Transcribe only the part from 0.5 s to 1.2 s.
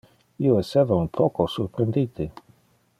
Io esseva un